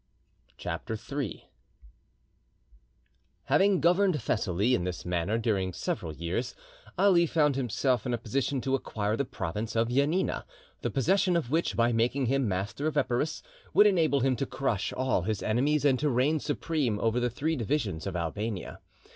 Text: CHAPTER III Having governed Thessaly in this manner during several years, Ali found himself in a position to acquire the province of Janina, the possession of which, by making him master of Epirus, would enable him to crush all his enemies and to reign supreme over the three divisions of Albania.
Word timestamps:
CHAPTER 0.57 0.97
III 0.97 1.47
Having 3.43 3.81
governed 3.81 4.19
Thessaly 4.19 4.73
in 4.73 4.83
this 4.83 5.05
manner 5.05 5.37
during 5.37 5.73
several 5.73 6.11
years, 6.15 6.55
Ali 6.97 7.27
found 7.27 7.55
himself 7.55 8.07
in 8.07 8.11
a 8.11 8.17
position 8.17 8.61
to 8.61 8.73
acquire 8.73 9.15
the 9.15 9.25
province 9.25 9.75
of 9.75 9.89
Janina, 9.91 10.43
the 10.81 10.89
possession 10.89 11.35
of 11.35 11.51
which, 11.51 11.75
by 11.77 11.91
making 11.93 12.25
him 12.25 12.47
master 12.47 12.87
of 12.87 12.97
Epirus, 12.97 13.43
would 13.75 13.85
enable 13.85 14.21
him 14.21 14.35
to 14.37 14.47
crush 14.47 14.91
all 14.91 15.21
his 15.21 15.43
enemies 15.43 15.85
and 15.85 15.99
to 15.99 16.09
reign 16.09 16.39
supreme 16.39 16.97
over 16.99 17.19
the 17.19 17.29
three 17.29 17.55
divisions 17.55 18.07
of 18.07 18.15
Albania. 18.15 18.79